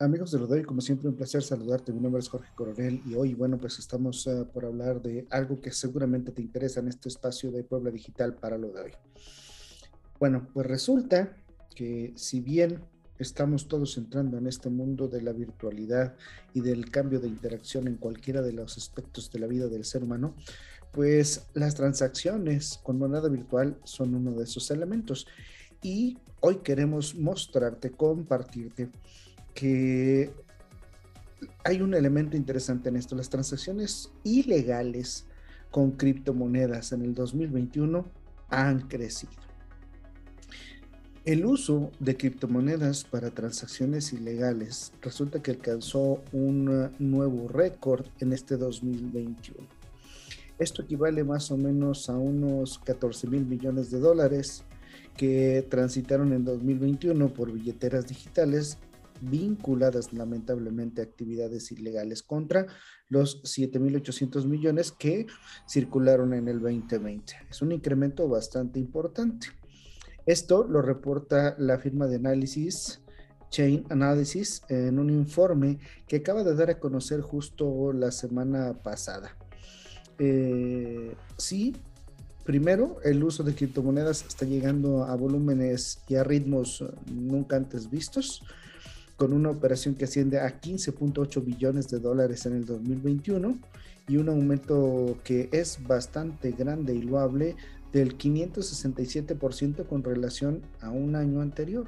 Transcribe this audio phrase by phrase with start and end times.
[0.00, 1.92] Amigos de Rodoy, como siempre, un placer saludarte.
[1.92, 5.60] Mi nombre es Jorge Coronel y hoy, bueno, pues estamos uh, por hablar de algo
[5.60, 8.92] que seguramente te interesa en este espacio de Puebla Digital para lo de hoy.
[10.18, 11.36] Bueno, pues resulta
[11.76, 12.80] que si bien
[13.20, 16.16] estamos todos entrando en este mundo de la virtualidad
[16.54, 20.02] y del cambio de interacción en cualquiera de los aspectos de la vida del ser
[20.02, 20.34] humano,
[20.90, 25.28] pues las transacciones con moneda virtual son uno de esos elementos.
[25.82, 28.90] Y hoy queremos mostrarte, compartirte
[29.54, 30.30] que
[31.64, 33.16] hay un elemento interesante en esto.
[33.16, 35.26] Las transacciones ilegales
[35.70, 38.06] con criptomonedas en el 2021
[38.50, 39.32] han crecido.
[41.24, 48.58] El uso de criptomonedas para transacciones ilegales resulta que alcanzó un nuevo récord en este
[48.58, 49.66] 2021.
[50.58, 54.64] Esto equivale más o menos a unos 14 mil millones de dólares
[55.16, 58.78] que transitaron en 2021 por billeteras digitales
[59.20, 62.66] vinculadas lamentablemente a actividades ilegales contra
[63.08, 65.26] los 7.800 millones que
[65.68, 67.34] circularon en el 2020.
[67.50, 69.48] Es un incremento bastante importante.
[70.26, 73.00] Esto lo reporta la firma de análisis
[73.54, 79.36] Chain Analysis en un informe que acaba de dar a conocer justo la semana pasada.
[80.18, 81.76] Eh, sí,
[82.44, 88.42] primero, el uso de criptomonedas está llegando a volúmenes y a ritmos nunca antes vistos
[89.16, 93.58] con una operación que asciende a 15.8 billones de dólares en el 2021
[94.08, 97.56] y un aumento que es bastante grande y loable
[97.92, 101.86] del 567% con relación a un año anterior.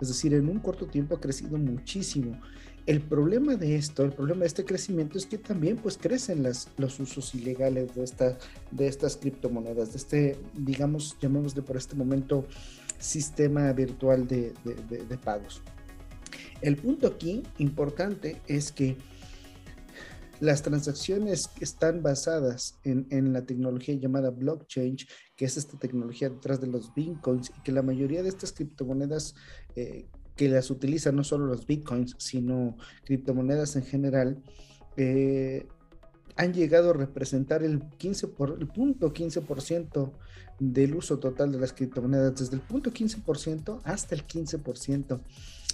[0.00, 2.40] Es decir, en un corto tiempo ha crecido muchísimo.
[2.86, 6.68] El problema de esto, el problema de este crecimiento es que también pues crecen las,
[6.78, 8.38] los usos ilegales de, esta,
[8.72, 12.44] de estas criptomonedas, de este, digamos, llamémosle por este momento,
[12.98, 15.60] sistema virtual de, de, de pagos.
[16.62, 18.96] El punto aquí importante es que
[20.40, 24.96] las transacciones que están basadas en, la tecnología llamada blockchain,
[25.36, 29.34] que es esta tecnología detrás de los bitcoins, y que la mayoría de estas criptomonedas
[29.76, 34.42] eh, que las utilizan, no solo los bitcoins, sino criptomonedas en general,
[34.96, 35.66] eh,
[36.36, 40.12] han llegado a representar el 15 por, el punto 15%
[40.58, 45.20] del uso total de las criptomonedas, desde el punto 15% hasta el 15%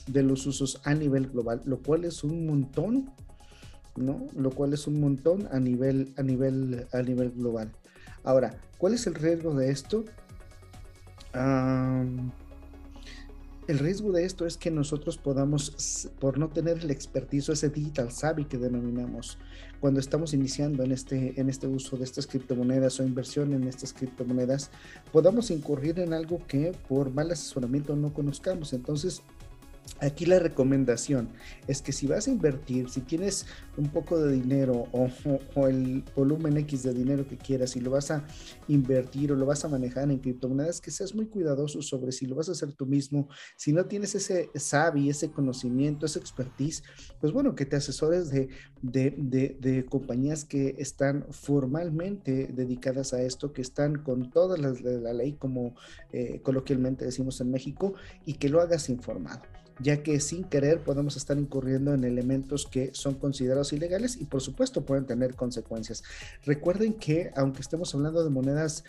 [0.08, 3.10] de los usos a nivel global, lo cual es un montón,
[3.96, 4.26] ¿no?
[4.36, 7.72] Lo cual es un montón a nivel, a nivel, a nivel global.
[8.24, 10.04] Ahora, ¿cuál es el riesgo de esto?
[13.69, 17.69] el riesgo de esto es que nosotros podamos, por no tener el expertise o ese
[17.69, 19.36] digital savvy que denominamos,
[19.78, 23.92] cuando estamos iniciando en este, en este uso de estas criptomonedas o inversión en estas
[23.92, 24.70] criptomonedas,
[25.12, 28.72] podamos incurrir en algo que por mal asesoramiento no conozcamos.
[28.72, 29.22] Entonces,
[30.00, 31.28] Aquí la recomendación
[31.66, 35.09] es que si vas a invertir, si tienes un poco de dinero o,
[35.66, 38.25] el volumen X de dinero que quieras y lo vas a
[38.69, 42.37] invertir o lo vas a manejar en criptomonedas, que seas muy cuidadoso sobre si lo
[42.37, 43.28] vas a hacer tú mismo.
[43.56, 46.82] Si no tienes ese sabi, ese conocimiento, esa expertise,
[47.20, 48.49] pues bueno, que te asesores de,
[48.82, 55.12] de, compañías que están formalmente dedicadas a esto, que están con todas las de la
[55.12, 55.75] ley, como
[56.12, 57.94] eh, coloquialmente decimos en México,
[58.25, 59.43] y que lo hagas informado
[59.81, 64.41] ya que sin querer podemos estar incurriendo en elementos que son considerados ilegales y por
[64.41, 66.03] supuesto pueden tener consecuencias.
[66.44, 68.84] Recuerden que aunque estemos hablando de monedas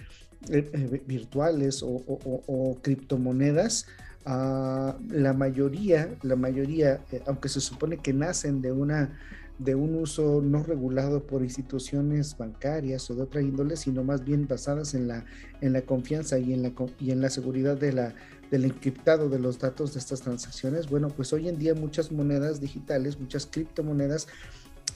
[0.50, 3.88] eh, eh, virtuales o, criptomonedas,
[4.26, 9.20] ah, la mayoría, la mayoría, eh, aunque se supone que nacen de una
[9.59, 14.47] de un uso no regulado por instituciones bancarias o de otra índole, sino más bien
[14.47, 15.25] basadas en la,
[15.62, 18.16] en la confianza y en la, y en la seguridad de la,
[18.50, 20.90] del encriptado de los datos de estas transacciones.
[20.90, 24.28] Bueno, pues hoy en día muchas monedas digitales, muchas criptomonedas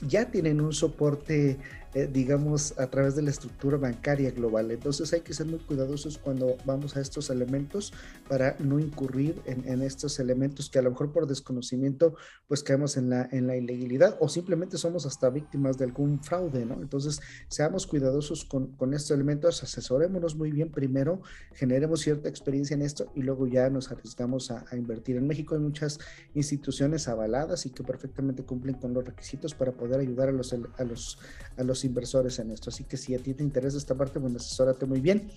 [0.08, 1.58] ya tienen un soporte
[1.94, 4.70] eh, digamos, a través de la estructura bancaria global.
[4.72, 7.92] Entonces hay que ser muy cuidadosos cuando vamos a estos elementos
[8.28, 12.16] para no incurrir en, estos elementos que a lo mejor por desconocimiento
[12.48, 16.64] pues caemos en la, en la ilegalidad o simplemente somos hasta víctimas de algún fraude,
[16.66, 16.82] ¿no?
[16.82, 21.22] Entonces seamos cuidadosos con, con estos elementos, asesorémonos muy bien primero,
[21.52, 25.16] generemos cierta experiencia en esto y luego ya nos arriesgamos a, invertir.
[25.16, 26.00] En México hay muchas
[26.34, 31.62] instituciones avaladas y que perfectamente cumplen con los requisitos para poder ayudar a los, a
[31.62, 32.70] los inversores en esto.
[32.70, 35.30] Así que si a ti te interesa esta parte, bueno, asesórate muy bien.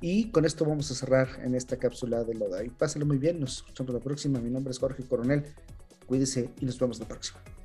[0.00, 2.64] Y con esto vamos a cerrar en esta cápsula de Loda.
[2.64, 4.40] Y pásalo muy bien, nos escuchamos la próxima.
[4.40, 5.44] Mi nombre es Jorge Coronel.
[6.06, 7.59] Cuídese y nos vemos la próxima.